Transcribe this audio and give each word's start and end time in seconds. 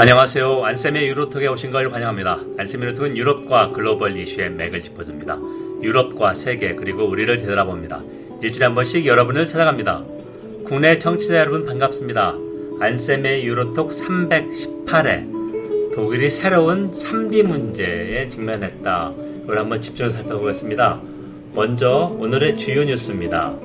안녕하세요. 0.00 0.64
안쌤의 0.64 1.08
유로톡에 1.08 1.48
오신 1.48 1.72
걸 1.72 1.92
환영합니다. 1.92 2.38
안쌤의 2.56 2.86
유로톡은 2.86 3.16
유럽과 3.16 3.72
글로벌 3.72 4.16
이슈의 4.16 4.50
맥을 4.50 4.80
짚어줍니다. 4.80 5.36
유럽과 5.82 6.34
세계 6.34 6.76
그리고 6.76 7.02
우리를 7.02 7.36
되돌아봅니다. 7.38 8.04
일주일에 8.40 8.66
한 8.66 8.76
번씩 8.76 9.06
여러분을 9.06 9.48
찾아갑니다. 9.48 10.04
국내 10.64 11.00
청취자 11.00 11.34
여러분 11.34 11.66
반갑습니다. 11.66 12.36
안쌤의 12.78 13.44
유로톡 13.44 13.90
318회 13.90 15.92
독일이 15.92 16.30
새로운 16.30 16.92
3D 16.92 17.42
문제에 17.42 18.28
직면했다. 18.28 19.12
이걸 19.42 19.58
한번 19.58 19.80
집중해서 19.80 20.18
살펴보겠습니다. 20.18 21.00
먼저 21.56 22.16
오늘의 22.20 22.56
주요 22.56 22.84
뉴스입니다. 22.84 23.56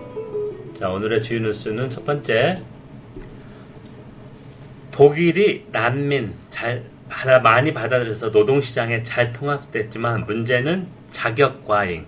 자, 0.79 0.89
오늘의 0.89 1.21
주요 1.21 1.41
뉴스는 1.41 1.91
첫 1.91 2.03
번째 2.03 2.55
독일이 4.93 5.65
난민 5.71 6.33
잘 6.51 6.83
받아, 7.09 7.39
많이 7.39 7.73
받아들여서 7.73 8.29
노동시장에 8.29 9.03
잘 9.03 9.33
통합됐지만 9.33 10.25
문제는 10.25 10.87
자격 11.11 11.67
과잉, 11.67 12.05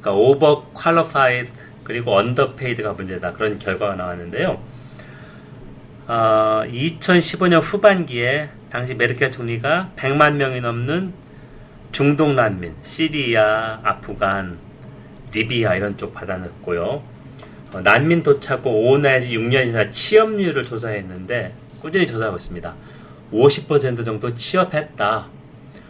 그러니까 0.00 0.12
overqualified 0.12 1.50
그리고 1.82 2.14
underpaid가 2.14 2.92
문제다 2.92 3.32
그런 3.32 3.58
결과가 3.58 3.96
나왔는데요. 3.96 4.60
어, 6.08 6.62
2015년 6.66 7.60
후반기에 7.62 8.50
당시 8.70 8.94
메르켈 8.94 9.32
총리가 9.32 9.92
100만 9.96 10.34
명이 10.34 10.60
넘는 10.60 11.14
중동 11.90 12.36
난민, 12.36 12.74
시리아, 12.82 13.80
아프간, 13.82 14.58
리비아 15.32 15.74
이런 15.74 15.96
쪽 15.96 16.12
받아냈고요. 16.12 17.02
어, 17.72 17.80
난민 17.82 18.22
도착 18.22 18.64
후 18.66 18.90
5 18.92 18.98
내지 18.98 19.36
6년 19.36 19.68
이상 19.68 19.90
취업률을 19.90 20.64
조사했는데 20.64 21.65
꾸준히 21.80 22.06
조사하고 22.06 22.36
있습니다. 22.36 22.74
50% 23.32 24.04
정도 24.04 24.34
취업했다. 24.34 25.26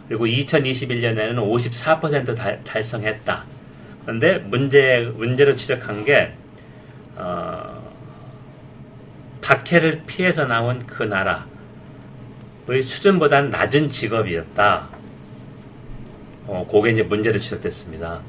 그리고 0.07 0.25
2021년에는 0.25 1.35
54% 1.35 2.35
달, 2.35 2.63
달성했다. 2.63 3.43
그런데 4.03 4.37
문제 4.37 5.11
문제로 5.17 5.55
지적한 5.55 6.05
게 6.05 6.33
어, 7.15 7.91
박해를 9.41 10.03
피해서 10.05 10.45
나온 10.45 10.85
그 10.85 11.03
나라의 11.03 11.43
수준보다는 12.81 13.49
낮은 13.49 13.89
직업이었다. 13.89 14.87
어, 16.47 16.67
그게 16.71 16.91
이제 16.91 17.03
문제로 17.03 17.37
지적됐습니다. 17.37 18.21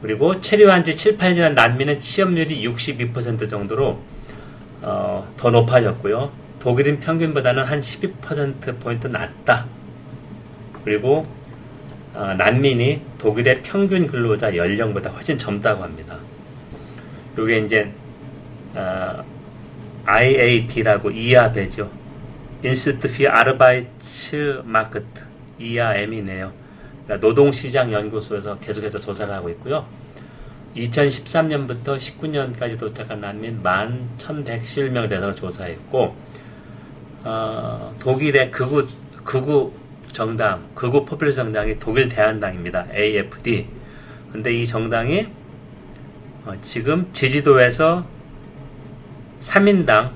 그리고 0.00 0.40
체류한 0.40 0.84
지 0.84 0.96
7, 0.96 1.18
8년 1.18 1.54
난민은 1.54 2.00
취업률이 2.00 2.66
62% 2.66 3.50
정도로 3.50 4.00
어, 4.82 5.26
더 5.36 5.50
높아졌고요. 5.50 6.30
독일인 6.58 7.00
평균보다는 7.00 7.64
한 7.64 7.80
12%포인트 7.80 9.06
낮다. 9.06 9.66
그리고 10.84 11.26
어, 12.14 12.34
난민이 12.36 13.02
독일의 13.18 13.62
평균 13.62 14.06
근로자 14.06 14.56
연령보다 14.56 15.10
훨씬 15.10 15.38
젊다고 15.38 15.82
합니다. 15.82 16.16
이게 17.38 17.58
이제 17.58 17.92
어, 18.74 19.24
IAB라고 20.04 21.10
이하배죠. 21.10 21.90
Institut 22.64 23.08
für 23.08 23.30
Arbeitsmarkt 23.30 25.20
이하엠이네요. 25.58 26.52
그러니까 27.04 27.26
노동시장 27.26 27.92
연구소에서 27.92 28.58
계속해서 28.58 28.98
조사를 28.98 29.32
하고 29.32 29.48
있고요. 29.50 29.86
2013년부터 30.76 31.96
19년까지 31.96 32.78
도착한 32.78 33.20
난민 33.20 33.62
11,111명 33.62 35.08
대상을 35.08 35.34
조사했고 35.34 36.14
어, 37.24 37.94
독일의 38.00 38.50
극우 38.50 38.86
극우 39.24 39.72
정당, 40.12 40.62
극우 40.74 41.04
포퓰리스 41.04 41.36
정당이 41.36 41.78
독일 41.78 42.08
대한당입니다. 42.08 42.86
AFD. 42.94 43.66
근데 44.32 44.54
이 44.54 44.66
정당이 44.66 45.26
어, 46.44 46.52
지금 46.62 47.08
지지도에서 47.12 48.06
3인당 49.40 50.10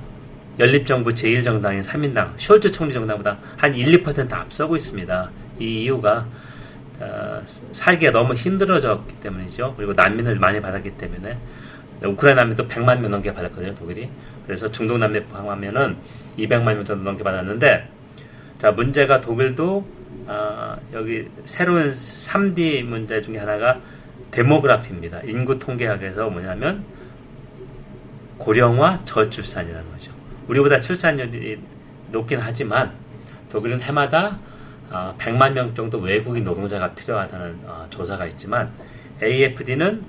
연립정부 0.58 1.10
제1정당인 1.10 1.84
3인당 1.84 2.36
숄츠 2.36 2.72
총리 2.72 2.92
정당보다 2.92 3.38
한 3.56 3.74
1, 3.74 4.02
2% 4.02 4.32
앞서고 4.32 4.76
있습니다. 4.76 5.30
이 5.58 5.82
이유가 5.82 6.26
어, 7.00 7.42
살기가 7.72 8.12
너무 8.12 8.34
힘들어졌기 8.34 9.20
때문이죠. 9.20 9.74
그리고 9.76 9.92
난민을 9.92 10.36
많이 10.36 10.60
받았기 10.60 10.92
때문에 10.98 11.38
우크라이나 12.04 12.42
난민도 12.42 12.68
100만 12.68 13.00
명 13.00 13.10
넘게 13.10 13.32
받았거든요, 13.32 13.74
독일이. 13.74 14.10
그래서 14.46 14.70
중동 14.70 14.98
난민 14.98 15.26
포함하면은 15.28 15.96
200만 16.38 16.74
명 16.74 16.84
정도 16.84 17.04
넘게 17.04 17.22
받았는데 17.22 17.88
자 18.58 18.72
문제가 18.72 19.20
독일도 19.20 19.86
어, 20.26 20.76
여기 20.92 21.28
새로운 21.44 21.92
3D 21.92 22.84
문제 22.84 23.20
중에 23.22 23.38
하나가 23.38 23.80
데모그라피입니다. 24.30 25.20
인구 25.24 25.58
통계학에서 25.58 26.30
뭐냐면 26.30 26.84
고령화 28.38 29.00
저출산이라는 29.04 29.90
거죠. 29.92 30.12
우리보다 30.48 30.80
출산율이 30.80 31.58
높긴 32.10 32.40
하지만 32.40 32.92
독일은 33.50 33.80
해마다 33.80 34.38
어, 34.90 35.14
100만 35.18 35.52
명 35.52 35.74
정도 35.74 35.98
외국인 35.98 36.44
노동자가 36.44 36.92
필요하다는 36.94 37.60
어, 37.64 37.86
조사가 37.90 38.26
있지만 38.26 38.70
AFD는 39.22 40.04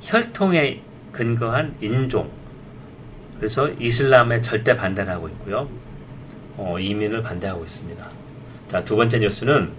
혈통에 0.00 0.82
근거한 1.12 1.76
인종 1.80 2.30
그래서 3.38 3.68
이슬람에 3.70 4.40
절대 4.40 4.76
반대를 4.76 5.12
하고 5.12 5.28
있고요. 5.28 5.68
어, 6.56 6.78
이민을 6.78 7.22
반대하고 7.22 7.64
있습니다. 7.64 8.08
자, 8.68 8.84
두 8.84 8.96
번째 8.96 9.18
뉴스는 9.18 9.72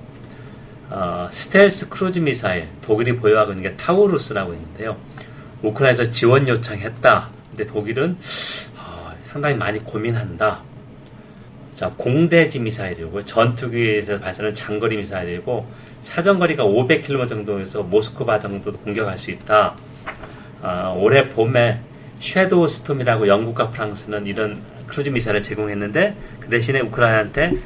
어, 0.90 1.30
스텔스 1.32 1.90
크루즈 1.90 2.20
미사일 2.20 2.68
독일이 2.82 3.16
보유하고 3.16 3.52
있는 3.54 3.64
게 3.64 3.78
타우루스라고 3.78 4.54
있는데요. 4.54 4.98
우크라이나에서 5.62 6.12
지원 6.12 6.48
요청했다. 6.48 7.30
근데 7.50 7.66
독일은 7.66 8.18
어, 8.78 9.14
상당히 9.24 9.56
많이 9.56 9.80
고민한다. 9.80 10.62
자, 11.76 11.92
공대지 11.98 12.60
미사일이고 12.60 13.26
전투기에서 13.26 14.20
발사하는 14.20 14.54
장거리 14.54 14.98
미사일이고 14.98 15.66
사정거리가 16.02 16.64
500km 16.64 17.28
정도에서 17.28 17.82
모스크바 17.82 18.40
정도도 18.40 18.78
공격할 18.80 19.18
수 19.18 19.32
있다. 19.32 19.76
어, 20.62 20.98
올해 21.00 21.30
봄에 21.30 21.80
섀도우 22.20 22.68
스톰이라고 22.68 23.28
영국과 23.28 23.72
프랑스는 23.72 24.28
이런 24.28 24.62
크루즈 24.86 25.10
미사일을 25.10 25.42
제공했는데 25.42 26.16
그 26.40 26.50
대신에 26.50 26.80
우크라이나한테 26.82 27.58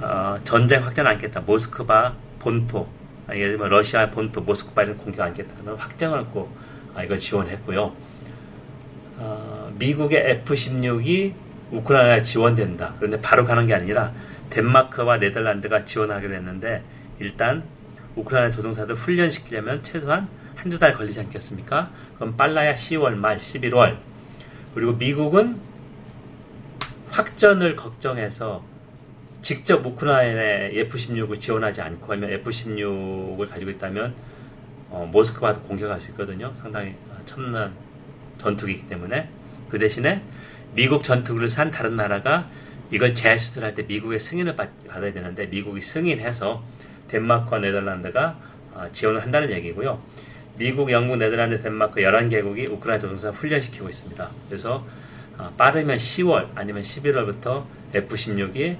어, 0.00 0.38
전쟁 0.44 0.84
확전 0.84 1.06
않겠다. 1.06 1.40
모스크바 1.40 2.14
본토, 2.38 2.88
아, 3.26 3.34
예를 3.34 3.52
들면 3.52 3.70
러시아 3.70 4.10
본토 4.10 4.42
모스크바를 4.42 4.98
공격 4.98 5.22
않겠다는 5.22 5.74
확정을 5.76 6.26
고 6.26 6.50
아, 6.94 7.02
이걸 7.02 7.18
지원했고요. 7.18 7.92
어, 9.16 9.72
미국의 9.78 10.30
F-16이 10.44 11.32
우크라이나에 11.70 12.22
지원된다. 12.22 12.94
그런데 12.98 13.20
바로 13.20 13.44
가는 13.44 13.66
게 13.66 13.74
아니라 13.74 14.12
덴마크와 14.50 15.18
네덜란드가 15.18 15.84
지원하기로 15.84 16.34
했는데 16.34 16.82
일단 17.18 17.62
우크라이나 18.16 18.50
조종사들 18.50 18.94
훈련시키려면 18.94 19.82
최소한 19.82 20.28
한두 20.56 20.78
달 20.78 20.94
걸리지 20.94 21.20
않겠습니까? 21.20 21.90
그럼 22.16 22.36
빨라야 22.36 22.74
10월 22.74 23.14
말 23.14 23.38
11월. 23.38 23.96
그리고 24.74 24.92
미국은 24.92 25.58
확전을 27.10 27.76
걱정해서 27.76 28.62
직접 29.42 29.84
우크라이나에 29.84 30.72
F-16을 30.80 31.40
지원하지 31.40 31.80
않고 31.80 32.12
하면 32.12 32.30
F-16을 32.30 33.48
가지고 33.48 33.70
있다면 33.70 34.14
어, 34.90 35.08
모스크바도 35.10 35.62
공격할 35.62 36.00
수 36.00 36.10
있거든요. 36.10 36.52
상당히 36.54 36.94
첨단 37.24 37.72
전투기이기 38.38 38.88
때문에 38.88 39.28
그 39.68 39.78
대신에 39.78 40.22
미국 40.74 41.02
전투기를 41.02 41.48
산 41.48 41.70
다른 41.70 41.96
나라가 41.96 42.48
이걸 42.90 43.14
재수술할 43.14 43.74
때 43.74 43.82
미국의 43.82 44.18
승인을 44.18 44.56
받, 44.56 44.68
아야 44.88 45.12
되는데 45.12 45.46
미국이 45.46 45.80
승인해서 45.80 46.62
덴마크와 47.08 47.60
네덜란드가 47.60 48.36
어, 48.72 48.86
지원을 48.92 49.22
한다는 49.22 49.50
얘기고요. 49.50 50.00
미국, 50.56 50.90
영국, 50.90 51.16
네덜란드, 51.16 51.60
덴마크 51.62 52.00
11개국이 52.00 52.70
우크라이나 52.70 53.00
조종사 53.00 53.30
훈련시키고 53.30 53.88
있습니다. 53.88 54.30
그래서 54.48 54.86
어, 55.38 55.52
빠르면 55.56 55.96
10월 55.96 56.48
아니면 56.54 56.82
11월부터 56.82 57.64
F-16이 57.94 58.76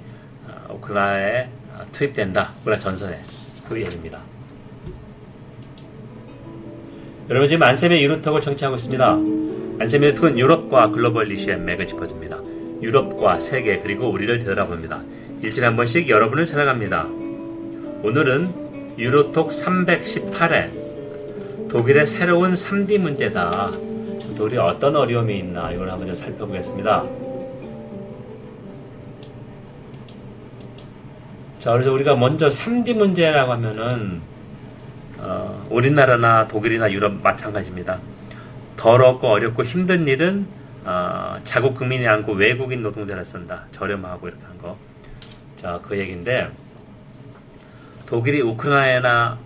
어, 0.47 0.75
우크라이나에 0.75 1.49
어, 1.75 1.87
투입된다. 1.93 2.55
우크라이나 2.61 2.83
전선에 2.83 3.21
그 3.69 3.81
얘기입니다. 3.81 4.21
여러분 7.29 7.49
지금 7.49 7.63
안쌤의 7.63 8.03
유로톡을 8.03 8.41
청취하고 8.41 8.75
있습니다. 8.75 9.40
안심의 9.81 10.13
툰 10.13 10.39
유럽과 10.39 10.91
글로벌 10.91 11.29
리시엠 11.29 11.65
맥을 11.65 11.87
짚어줍니다. 11.87 12.37
유럽과 12.83 13.39
세계 13.39 13.79
그리고 13.79 14.11
우리를 14.11 14.41
되돌아봅니다. 14.41 15.01
일주일에 15.41 15.69
한 15.69 15.77
번씩 15.77 16.07
여러분을 16.07 16.45
찾아갑니다. 16.45 17.07
오늘은 18.03 18.99
유로톡 18.99 19.49
318회 19.49 21.71
독일의 21.71 22.05
새로운 22.05 22.53
3D 22.53 22.99
문제다. 22.99 23.71
독일이 24.37 24.59
어떤 24.59 24.97
어려움이 24.97 25.39
있나 25.39 25.73
이걸 25.73 25.91
한번 25.91 26.09
좀 26.09 26.17
살펴보겠습니다. 26.17 27.05
자 31.59 31.73
그래서 31.73 31.91
우리가 31.91 32.17
먼저 32.17 32.49
3D 32.49 32.97
문제라고 32.97 33.53
하면은 33.53 34.21
어, 35.17 35.67
우리나라나 35.71 36.49
독일이나 36.49 36.93
유럽 36.93 37.15
마찬가지입니다. 37.23 37.99
더럽고 38.81 39.29
어렵고 39.29 39.63
힘든 39.63 40.09
일은 40.09 40.47
어, 40.85 41.39
자국 41.45 41.75
국민이 41.75 42.09
않고 42.09 42.33
외국인 42.33 42.81
노동자를 42.81 43.27
쓴다. 43.27 43.67
저렴하고 43.73 44.29
이렇게 44.29 44.43
한 44.43 44.57
거. 44.57 44.79
자, 45.57 45.79
그 45.87 45.99
얘기인데 45.99 46.51
독일이 48.07 48.41
우크라이나 48.41 49.39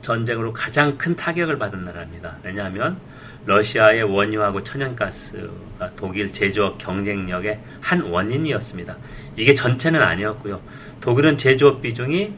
전쟁으로 0.00 0.54
가장 0.54 0.96
큰 0.96 1.14
타격을 1.14 1.58
받은 1.58 1.84
나라입니다. 1.84 2.38
왜냐하면 2.42 2.98
러시아의 3.44 4.04
원유하고 4.04 4.62
천연가스가 4.62 5.90
독일 5.94 6.32
제조업 6.32 6.78
경쟁력의 6.78 7.60
한 7.82 8.00
원인이었습니다. 8.00 8.96
이게 9.36 9.52
전체는 9.54 10.00
아니었고요. 10.00 10.62
독일은 11.02 11.36
제조업 11.36 11.82
비중이 11.82 12.32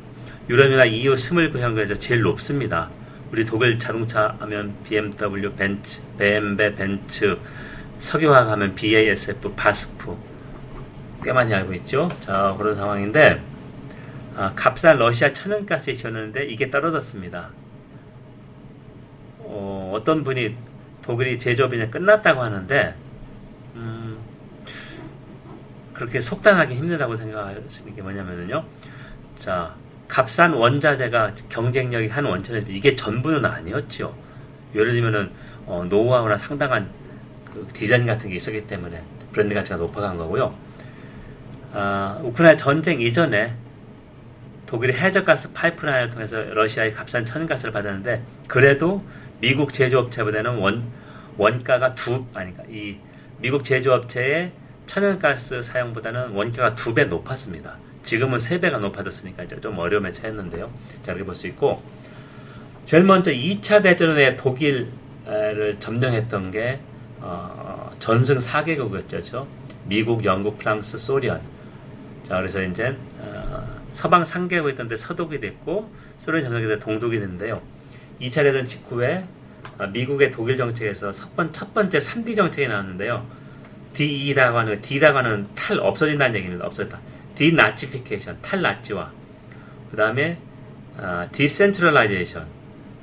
유럽이나 0.49 0.85
EU 0.85 1.15
29형국에서 1.15 2.01
제일 2.01 2.23
높습니다. 2.23 2.91
우리 3.31 3.45
독일 3.45 3.79
자동차 3.79 4.35
하면 4.41 4.75
BMW, 4.85 5.53
벤츠, 5.55 6.01
BMW, 6.19 6.75
벤츠, 6.75 7.39
석유화학 8.01 8.49
하면 8.49 8.75
BASF, 8.75 9.55
바스프 9.55 10.17
꽤 11.23 11.33
많이 11.33 11.53
알고 11.53 11.75
있죠. 11.75 12.11
자 12.21 12.55
그런 12.57 12.77
상황인데 12.77 13.43
아, 14.37 14.53
값싼 14.55 14.99
러시아 14.99 15.33
천연가스에 15.33 15.95
지었는데 15.95 16.45
이게 16.45 16.71
떨어졌습니다. 16.71 17.51
어, 19.41 19.93
어떤 19.95 20.23
분이 20.23 20.55
독일이 21.03 21.39
제조업이 21.39 21.77
이제 21.77 21.89
끝났다고 21.89 22.41
하는데 22.41 22.95
음, 23.75 24.19
그렇게 25.93 26.21
속단하기 26.21 26.75
힘들다고 26.75 27.17
생각하시는 27.17 27.97
게 27.97 28.01
뭐냐면요. 28.03 28.65
자, 29.39 29.75
값싼 30.09 30.55
원자재가 30.55 31.35
경쟁력이 31.49 32.09
한 32.09 32.25
원천인데 32.25 32.73
이게 32.73 32.97
전부는 32.97 33.45
아니었죠. 33.45 34.15
예를 34.75 34.93
들면은 34.93 35.31
어, 35.67 35.85
노후화나 35.89 36.37
상당한 36.39 36.89
그 37.45 37.67
디자인 37.73 38.07
같은 38.07 38.31
게 38.31 38.37
있었기 38.37 38.67
때문에 38.67 39.03
브랜드 39.33 39.55
가치가 39.55 39.77
높아간 39.77 40.17
거고요. 40.17 40.55
아, 41.73 42.19
우크라이나 42.23 42.57
전쟁 42.57 43.01
이전에 43.01 43.55
독일이 44.67 44.93
해저가스 44.95 45.53
파이프라인을 45.53 46.11
통해서 46.11 46.41
러시아의 46.41 46.95
값싼 46.95 47.25
천연가스를 47.25 47.73
받았는데 47.73 48.23
그래도 48.47 49.05
미국 49.41 49.73
제조업체보다는 49.73 50.57
원 50.57 50.91
원가가 51.37 51.95
두 51.95 52.25
아니까 52.35 52.65
이 52.69 52.97
미국 53.39 53.65
제조업체의 53.65 54.53
천연가스 54.87 55.63
사용보다는 55.63 56.31
원가가 56.31 56.75
두 56.75 56.95
배 56.95 57.05
높았습니다. 57.05 57.77
지금은 58.03 58.39
세 58.39 58.61
배가 58.61 58.79
높아졌으니까 58.79 59.45
이제 59.45 59.61
좀 59.61 59.79
어려움에 59.79 60.13
처했는데요. 60.13 60.71
자 61.03 61.13
이렇게 61.13 61.25
볼 61.25 61.35
수 61.35 61.47
있고 61.49 61.83
제일 62.85 63.05
먼저 63.05 63.31
2차 63.31 63.83
대전에 63.83 64.37
독일을 64.37 65.77
점령했던 65.79 66.51
게 66.51 66.81
어, 67.21 67.91
전승 67.99 68.39
4개국이었죠. 68.39 69.47
미국, 69.85 70.25
영국, 70.25 70.59
프랑스, 70.59 70.99
소련. 70.99 71.41
자 72.25 72.37
그래서 72.37 72.63
이제 72.63 72.97
어, 73.19 73.79
서방 73.93 74.23
3개국이 74.23 74.73
있던데 74.73 74.97
서독이 74.97 75.41
됐고 75.41 75.91
소련 76.19 76.43
점령이 76.43 76.67
돼 76.67 76.79
동독이 76.79 77.19
됐는데요. 77.19 77.61
2차 78.21 78.43
대전 78.43 78.67
직후에 78.67 79.25
아, 79.79 79.87
미국의 79.87 80.31
독일 80.31 80.57
정책에서 80.57 81.13
첫, 81.13 81.35
번, 81.37 81.53
첫 81.53 81.73
번째 81.75 81.99
3D 81.99 82.37
정책이 82.37 82.69
나왔는데요. 82.69 83.25
DE라고 83.95 84.59
하는, 84.59 84.81
D라고 84.81 85.19
하는 85.19 85.47
탈 85.55 85.79
없어진다는 85.79 86.37
얘기입니다. 86.37 86.67
없어졌다. 86.67 86.99
denazification, 87.39 88.39
탈나치화. 88.43 89.11
그 89.91 89.97
다음에 89.97 90.39
어, 90.97 91.29
decentralization, 91.33 92.47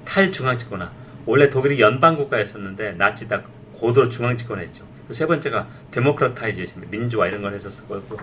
탈중앙집권화. 0.04 0.92
원래 1.26 1.50
독일이 1.50 1.80
연방국가였었는데 1.80 2.92
나치 2.94 3.28
딱 3.28 3.50
고도로 3.74 4.10
중앙집권했죠. 4.10 4.86
세 5.12 5.26
번째가 5.26 5.68
democratization, 5.92 6.90
민주화 6.92 7.28
이런 7.28 7.42
걸 7.42 7.54
했었고 7.54 8.18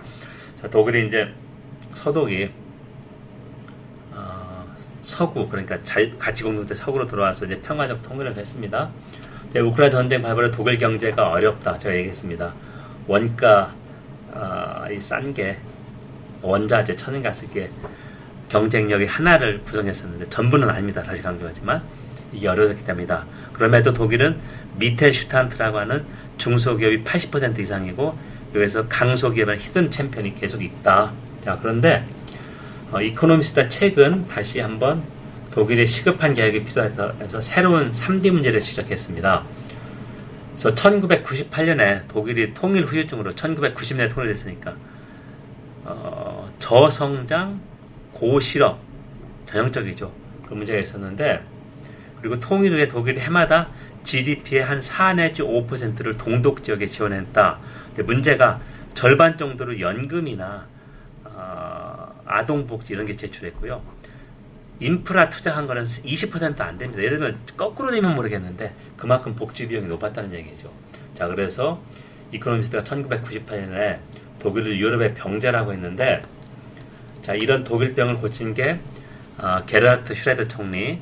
자, 0.61 0.69
독일이 0.69 1.07
이제 1.07 1.33
서독이 1.95 2.49
서구 5.03 5.49
그러니까 5.49 5.77
가치 6.17 6.43
공동체 6.43 6.73
서구로 6.73 7.05
들어와서 7.07 7.45
이제 7.45 7.59
평화적 7.59 8.01
통일을 8.01 8.35
했습니다. 8.35 8.89
네, 9.51 9.59
우크라이나 9.59 9.91
전쟁 9.91 10.21
발발에 10.21 10.49
독일 10.49 10.77
경제가 10.77 11.29
어렵다 11.29 11.77
제가 11.77 11.95
얘기했습니다. 11.95 12.53
원가 13.07 13.73
어, 14.31 14.85
이싼 14.91 15.33
게 15.33 15.59
원자재 16.43 16.95
천연가스게 16.95 17.69
경쟁력이 18.49 19.05
하나를 19.05 19.61
구성했었는데 19.63 20.29
전부는 20.29 20.69
아닙니다. 20.69 21.01
다시 21.01 21.21
강조하지만 21.21 21.81
이게 22.31 22.47
어려워졌기 22.47 22.85
때문이다. 22.85 23.25
그럼에도 23.53 23.93
독일은 23.93 24.37
Mittelstand라고 24.77 25.79
하는 25.79 26.05
중소기업이 26.37 27.03
80% 27.03 27.59
이상이고 27.59 28.17
여기서 28.53 28.87
강소기업은 28.87 29.59
hidden 29.59 29.89
champion이 29.89 30.35
계속 30.35 30.63
있다. 30.63 31.11
자 31.43 31.57
그런데 31.61 32.05
어, 32.91 33.01
이코노미스트 33.01 33.69
책은 33.69 34.27
다시 34.27 34.59
한번 34.59 35.03
독일의 35.51 35.87
시급한 35.87 36.33
개혁이 36.33 36.63
필요해서 36.63 37.13
해서 37.19 37.41
새로운 37.41 37.91
3D 37.91 38.31
문제를 38.31 38.61
지적했습니다. 38.61 39.43
그래서 40.51 40.75
1998년에 40.75 42.07
독일이 42.07 42.53
통일 42.53 42.85
후유증으로 42.85 43.33
1990년에 43.33 44.13
통일됐으니까 44.13 44.75
어, 45.85 46.32
저성장, 46.59 47.59
고실업, 48.13 48.79
전형적이죠. 49.45 50.11
그 50.47 50.53
문제가 50.53 50.79
있었는데 50.79 51.43
그리고 52.21 52.39
통일 52.39 52.73
후에 52.73 52.87
독일이 52.87 53.19
해마다 53.19 53.69
GDP의 54.03 54.63
한 54.63 54.81
4 54.81 55.13
내지 55.13 55.41
5%를 55.41 56.17
동독 56.17 56.63
지역에 56.63 56.85
지원했다. 56.87 57.59
문제가 58.05 58.61
절반 58.93 59.37
정도로 59.37 59.79
연금이나 59.79 60.67
아동복지 62.25 62.93
이런 62.93 63.05
게 63.05 63.15
제출했고요. 63.15 63.81
인프라 64.79 65.29
투자한 65.29 65.67
거는 65.67 65.83
20%안 65.83 66.77
됩니다. 66.77 67.03
예를 67.03 67.19
들면 67.19 67.37
거꾸로 67.55 67.91
되면 67.91 68.15
모르겠는데 68.15 68.73
그만큼 68.97 69.35
복지 69.35 69.67
비용이 69.67 69.87
높았다는 69.87 70.33
얘기죠. 70.33 70.71
자, 71.13 71.27
그래서 71.27 71.81
이코노미스트가 72.31 72.83
1998년에 72.83 73.99
독일을 74.39 74.79
유럽의 74.79 75.13
병자라고 75.13 75.73
했는데 75.73 76.23
자, 77.23 77.33
이런 77.33 77.63
독일병을 77.63 78.17
고친 78.17 78.53
게 78.53 78.79
어, 79.37 79.63
게르하르트 79.65 80.13
슈뢰더 80.13 80.45
총리 80.49 80.99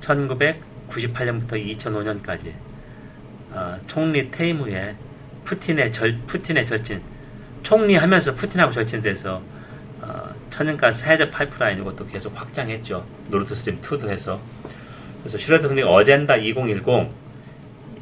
1998년부터 0.00 1.52
2005년까지 1.52 2.52
어, 3.52 3.78
총리 3.86 4.32
퇴임 4.32 4.58
후에 4.58 4.96
푸틴의 5.44 5.92
절 5.92 6.18
푸틴의 6.26 6.66
절친 6.66 7.00
총리 7.62 7.94
하면서 7.94 8.34
푸틴하고 8.34 8.72
절친돼서 8.72 9.40
어, 10.00 10.34
천연가스 10.50 11.04
해저 11.04 11.30
파이프라인 11.30 11.78
이것도 11.78 12.06
계속 12.06 12.38
확장했죠. 12.38 13.06
노르트 13.28 13.54
스트림 13.54 13.80
2도 13.80 14.08
해서. 14.08 14.40
그래서 15.20 15.38
슈레드 15.38 15.68
총리 15.68 15.82
어젠다 15.82 16.34
2010 16.34 17.08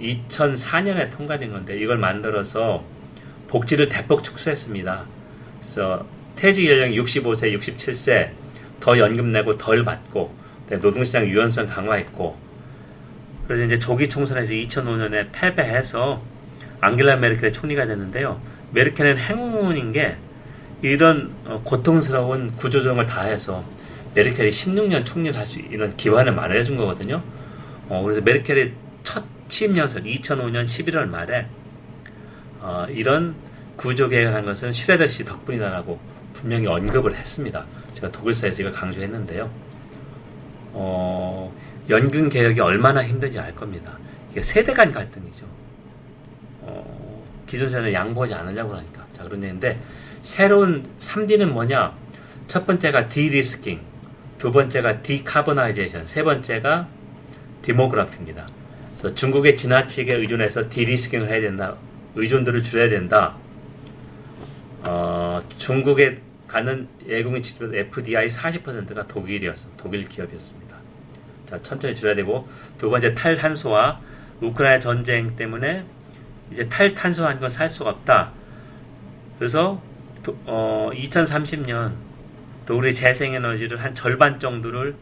2004년에 0.01 1.11
통과된 1.11 1.53
건데 1.53 1.77
이걸 1.79 1.99
만들어서 1.99 2.83
복지를 3.49 3.91
대폭 3.91 4.25
축소했습니다. 4.25 5.05
그래서 5.61 6.07
퇴직 6.39 6.69
연령이 6.69 6.97
65세, 7.01 7.59
67세 7.59 8.31
더 8.79 8.97
연금 8.99 9.33
내고 9.33 9.59
덜 9.59 9.85
받고 9.85 10.33
노동시장 10.81 11.27
유연성 11.27 11.67
강화했고 11.67 12.37
그래서 13.47 13.65
이제 13.65 13.79
조기 13.79 14.09
총선에서 14.09 14.53
2005년에 14.53 15.29
패배해서 15.33 16.23
앙겔라 16.81 17.17
메르켈의 17.17 17.53
총리가 17.53 17.87
됐는데요. 17.87 18.41
메르켈은 18.73 19.19
행운인 19.19 19.91
게 19.93 20.17
이런 20.83 21.33
어, 21.45 21.61
고통스러운 21.65 22.55
구조조정을 22.55 23.07
다 23.07 23.23
해서 23.23 23.65
메르켈이 24.15 24.51
16년 24.51 25.05
총리를 25.05 25.37
할 25.37 25.47
수 25.47 25.59
있는 25.59 25.97
기반을 25.97 26.33
마련해 26.33 26.63
준 26.63 26.77
거거든요. 26.77 27.23
어, 27.89 28.03
그래서 28.05 28.21
메르켈의 28.21 28.73
첫 29.03 29.25
취임 29.49 29.77
연설 29.77 30.05
2005년 30.05 30.67
11월 30.67 31.09
말에 31.09 31.47
어, 32.61 32.87
이런 32.91 33.35
구조 33.77 34.09
개혁을 34.09 34.35
한 34.35 34.45
것은 34.45 34.73
슈레더 34.73 35.09
씨 35.09 35.25
덕분이다라고 35.25 35.99
분명히 36.39 36.67
언급을 36.69 37.17
했습니다. 37.17 37.65
제가 37.95 38.13
독일사에서 38.13 38.63
이걸 38.63 38.73
강조했는데요. 38.73 39.51
어, 40.73 41.53
연금 41.89 42.29
개혁이 42.29 42.61
얼마나 42.61 43.05
힘든지 43.05 43.39
알 43.41 43.55
겁니다. 43.57 43.99
이게 44.31 44.43
세대 44.43 44.73
간 44.73 44.93
갈등이죠. 44.93 45.47
어, 46.61 47.25
기존 47.47 47.69
세대는 47.69 47.93
양보하지 47.93 48.35
않으려고 48.35 48.77
하니까. 48.77 49.05
자, 49.13 49.25
그런 49.25 49.43
얘기인데, 49.43 49.81
새로운 50.23 50.89
3D는 51.01 51.47
뭐냐? 51.49 51.95
첫 52.47 52.67
번째가 52.67 53.09
derisking, 53.09 53.81
두 54.39 54.53
번째가 54.53 55.03
decarbonization, 55.03 56.07
세 56.07 56.23
번째가 56.23 56.87
demography입니다. 57.63 58.47
그래서 58.97 59.15
중국에 59.15 59.57
지나치게 59.57 60.15
의존해서 60.15 60.69
derisking을 60.69 61.29
해야 61.29 61.41
된다. 61.41 61.75
의존도를 62.15 62.63
줄여야 62.63 62.91
된다. 62.91 63.35
어, 64.83 65.43
중국의 65.57 66.28
가는 66.49 66.89
외국인 67.07 67.43
지표 67.43 67.73
FDI 67.75 68.27
40%가 68.29 69.07
독일이었어. 69.07 69.69
독일 69.77 70.09
기업이었습니다. 70.09 70.77
자, 71.47 71.63
천천히 71.63 71.95
줄여야 71.95 72.15
되고 72.15 72.49
두 72.79 72.91
번째 72.91 73.15
탈탄소화 73.15 74.01
우크라이나 74.41 74.81
전쟁 74.81 75.37
때문에 75.37 75.85
이제 76.51 76.69
탈탄소한 76.69 77.39
건 77.41 77.51
살 77.51 77.69
수가 77.69 77.91
없다. 77.91 78.33
그래서 79.39 79.81
도, 80.23 80.37
어, 80.47 80.91
2030년 80.95 81.93
독일이 82.67 82.95
재생에너지를 82.95 83.83
한 83.83 83.95
절반 83.95 84.39
정도를 84.41 84.95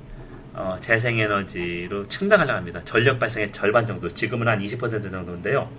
어, 0.54 0.76
재생에너지로 0.80 2.08
충당하려고 2.08 2.56
합니다. 2.58 2.80
전력 2.84 3.18
발생의 3.18 3.52
절반 3.52 3.86
정도. 3.86 4.08
지금은 4.08 4.48
한 4.48 4.58
20% 4.60 5.10
정도인데요. 5.10 5.70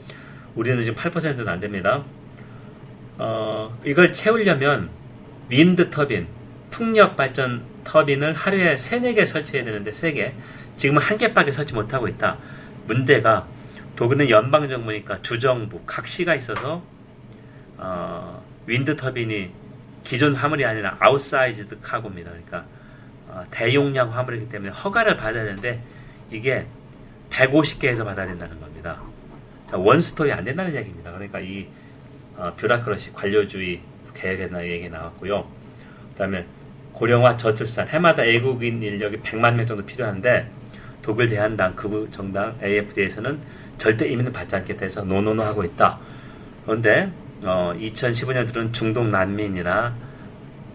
우리는 0.56 0.84
지금 0.84 0.96
8%는 0.96 1.48
안 1.48 1.60
됩니다. 1.60 2.04
어, 3.18 3.76
이걸 3.86 4.14
채우려면 4.14 4.90
윈드 5.50 5.90
터빈, 5.90 6.28
풍력 6.72 7.16
발전 7.16 7.64
터빈을 7.84 8.34
하루에 8.34 8.76
3, 8.76 9.02
4개 9.04 9.26
설치해야 9.26 9.64
되는데 9.64 9.92
3개. 9.92 10.34
지금은 10.76 11.02
한 11.02 11.18
개밖에 11.18 11.52
설치 11.52 11.74
못하고 11.74 12.08
있다. 12.08 12.38
문제가 12.86 13.48
독일은 13.96 14.30
연방정부니까 14.30 15.22
주정부, 15.22 15.82
각 15.86 16.08
시가 16.08 16.36
있어서 16.36 16.84
어, 17.78 18.44
wind 18.66 18.96
turbine이 18.96 19.52
기존 20.04 20.36
화물이 20.36 20.66
아니라 20.66 20.98
outsized 21.00 21.80
cargo입니다. 21.82 22.32
그러니까 22.32 22.66
어, 23.28 23.44
대용량 23.52 24.16
화물이기 24.16 24.50
때문에 24.50 24.72
허가를 24.72 25.18
받아야 25.18 25.44
되는데 25.44 25.82
이게 26.32 26.66
150개에서 27.30 28.04
받아야 28.06 28.28
된다는 28.28 28.60
겁니다. 28.60 29.02
자, 29.70 29.78
원스톱이 29.78 30.32
안 30.32 30.44
된다는 30.44 30.76
얘기입니다. 30.76 31.12
그러니까 31.12 31.40
이 31.40 31.68
어, 32.36 32.54
bureaucracy 32.56 33.14
관료주의 33.14 33.82
나 34.52 34.66
얘기 34.66 34.90
나왔고요. 34.90 35.48
그다음에 36.14 36.46
고령화 36.94 37.38
저출산 37.38 37.88
해마다 37.88 38.24
외국인 38.24 38.82
인력이 38.82 39.18
100만 39.18 39.54
명 39.54 39.66
정도 39.66 39.86
필요한데 39.86 40.50
독일 41.02 41.30
대한당 41.30 41.76
극우 41.76 42.10
정당 42.12 42.56
AFD에서는 42.62 43.40
절대 43.78 44.08
이민을 44.08 44.32
받지 44.32 44.56
않겠다 44.56 44.84
해서 44.84 45.04
노노노 45.04 45.44
하고 45.44 45.64
있다. 45.64 46.00
그런데 46.66 47.12
어, 47.44 47.74
2015년 47.78 48.48
들은 48.48 48.74
중동 48.74 49.12
난민이나 49.12 49.94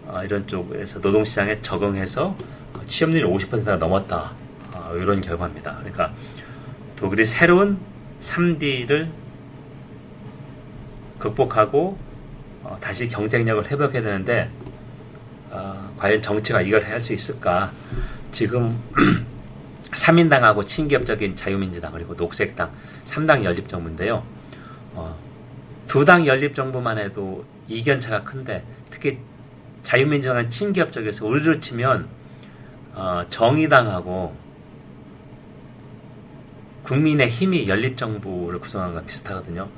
어, 0.05 0.21
이런 0.23 0.47
쪽에서 0.47 0.99
노동시장에 0.99 1.61
적응해서 1.61 2.35
취업률이 2.87 3.25
50%가 3.25 3.75
넘었다. 3.77 4.31
어, 4.73 4.95
이런 4.95 5.21
결과입니다. 5.21 5.77
그러니까 5.79 6.13
독일이 6.95 7.25
새로운 7.25 7.77
3D를 8.21 9.09
극복하고 11.19 11.97
어, 12.63 12.77
다시 12.79 13.07
경쟁력을 13.07 13.69
회복해야 13.69 14.01
되는데 14.01 14.49
어, 15.51 15.93
과연 15.97 16.21
정치가 16.21 16.61
이걸 16.61 16.83
할 16.83 17.01
수 17.01 17.13
있을까? 17.13 17.71
지금 18.31 18.79
3인당하고 19.91 20.67
친기업적인 20.67 21.35
자유민주당 21.35 21.91
그리고 21.91 22.15
녹색당 22.15 22.71
3당 23.05 23.43
연립정부인데요. 23.43 24.23
어, 24.93 25.15
두당 25.87 26.25
연립정부만 26.25 26.97
해도 26.97 27.45
이견차가 27.67 28.23
큰데 28.23 28.63
특히 28.89 29.19
자유민주당은 29.83 30.49
친기업적에서 30.49 31.27
우리로 31.27 31.59
치면 31.59 32.07
어, 32.95 33.25
정의당하고 33.29 34.35
국민의 36.83 37.29
힘이 37.29 37.67
연립정부를 37.67 38.59
구성한 38.59 38.93
것 38.93 39.05
비슷하거든요. 39.05 39.69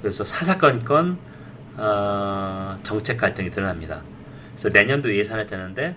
그래서 0.00 0.24
사사건건 0.24 1.18
어, 1.76 2.78
정책 2.82 3.16
갈등이 3.16 3.50
드러납니다. 3.50 4.02
그래서 4.52 4.68
내년도 4.68 5.14
예산을 5.14 5.46
짜는데 5.46 5.96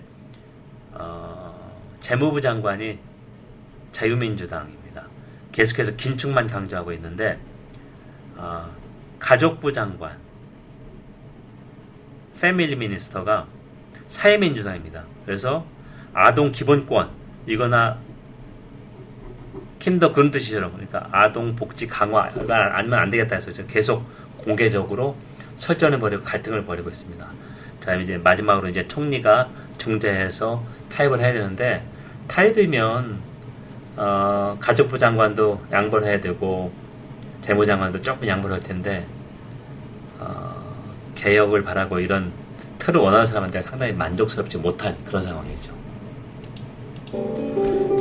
어, 0.92 1.54
재무부 2.00 2.40
장관이 2.40 2.98
자유민주당입니다. 3.92 5.04
계속해서 5.52 5.96
긴축만 5.96 6.46
강조하고 6.46 6.92
있는데 6.92 7.38
어, 8.36 8.68
가족부 9.18 9.72
장관 9.72 10.18
패밀리 12.40 12.76
미니스터가 12.76 13.46
사회민주당입니다. 14.08 15.04
그래서 15.24 15.66
아동 16.12 16.52
기본권 16.52 17.10
이거나 17.46 17.98
킨더 19.78 20.12
그런 20.12 20.30
뜻이죠. 20.30 20.70
그러니까 20.72 21.08
아동 21.12 21.54
복지 21.56 21.86
강화가 21.86 22.76
아니면 22.78 22.98
안 22.98 23.10
되겠다 23.10 23.36
해서 23.36 23.50
계속 23.66 24.04
공개적으로 24.38 25.16
설전을 25.56 25.98
벌이고 25.98 26.22
갈등을 26.24 26.64
벌이고 26.64 26.90
있습니다. 26.90 27.26
자 27.80 27.94
이제 27.96 28.18
마지막으로 28.18 28.68
이제 28.68 28.86
총리가 28.88 29.48
중재해서 29.78 30.62
타협을 30.90 31.20
해야 31.20 31.32
되는데 31.32 31.82
타협이면 32.28 33.18
어, 33.96 34.56
가족부 34.58 34.98
장관도 34.98 35.60
양보를 35.70 36.08
해야 36.08 36.20
되고 36.20 36.72
재무장관도 37.42 38.02
조금 38.02 38.26
양보를 38.26 38.56
할 38.56 38.62
텐데 38.62 39.06
어, 40.18 40.54
개혁을 41.14 41.62
바라고 41.62 42.00
이런 42.00 42.32
틀을 42.78 43.00
원하는 43.00 43.26
사람한테 43.26 43.62
상당히 43.62 43.92
만족스럽지 43.92 44.58
못한 44.58 44.96
그런 45.04 45.22
상황이죠. 45.22 45.72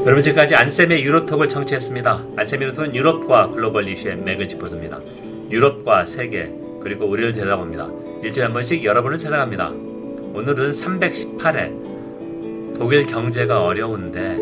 여러분 0.05 0.24
지금까지 0.24 0.55
안쌤의 0.55 1.03
유로톡을 1.03 1.48
청취했습니다. 1.48 2.24
안쌤의 2.36 2.67
유로톡은 2.67 2.95
유럽과 2.95 3.51
글로벌 3.51 3.88
이슈의 3.88 4.17
맥을 4.17 4.48
짚어줍니다. 4.48 5.00
유럽과 5.51 6.05
세계 6.05 6.51
그리고 6.84 7.06
우리를 7.06 7.32
들여다봅니다. 7.32 7.90
일주일에 8.24 8.46
한 8.46 8.54
번씩 8.54 8.84
여러분을 8.84 9.18
찾아갑니다. 9.20 9.70
오늘은 9.70 10.72
318회 10.72 12.74
독일 12.78 13.06
경제가 13.06 13.63
어려운데 13.63 14.38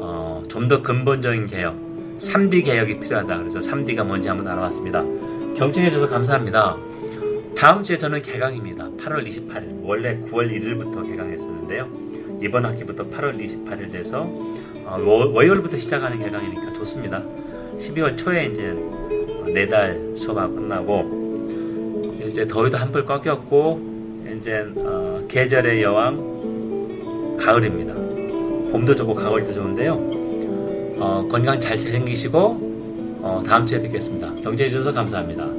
어, 0.00 0.42
좀 0.48 0.68
더 0.68 0.82
근본적인 0.82 1.46
개혁 1.46 1.76
3D 2.18 2.64
개혁이 2.64 2.98
필요하다. 3.00 3.38
그래서 3.38 3.58
3D가 3.60 4.04
뭔지 4.04 4.28
한번 4.28 4.48
알아봤습니다. 4.48 5.02
경청해 5.56 5.90
주셔서 5.90 6.12
감사합니다. 6.12 6.76
다음 7.56 7.82
주에 7.84 7.96
저는 7.98 8.22
개강입니다. 8.22 8.88
8월 8.98 9.26
28일. 9.26 9.80
원래 9.82 10.18
9월 10.26 10.50
1일부터 10.52 11.04
개강했었는데요. 11.08 11.88
이번 12.42 12.64
학기부터 12.66 13.08
8월 13.08 13.36
28일 13.38 13.90
돼서 13.92 14.22
어, 14.84 14.98
월요일부터 15.32 15.76
시작하는 15.76 16.18
개강이니까 16.18 16.72
좋습니다. 16.74 17.22
12월 17.78 18.16
초에 18.16 18.46
이제 18.46 18.74
네달 19.52 20.12
수업하고 20.16 20.54
끝나고 20.54 21.27
이제 22.28 22.46
더위도 22.46 22.76
한풀 22.76 23.04
꺾였고 23.06 23.80
이제 24.38 24.64
어, 24.76 25.24
계절의 25.28 25.82
여왕 25.82 27.36
가을입니다. 27.40 27.94
봄도 28.70 28.94
좋고 28.94 29.14
가을도 29.14 29.52
좋은데요. 29.52 29.94
어, 31.00 31.26
건강 31.30 31.58
잘 31.58 31.78
챙기시고 31.78 32.38
어, 33.22 33.42
다음 33.46 33.66
주에 33.66 33.80
뵙겠습니다. 33.80 34.32
경제해 34.42 34.68
주셔서 34.68 34.92
감사합니다. 34.92 35.57